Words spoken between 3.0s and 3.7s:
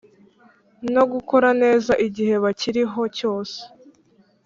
cyose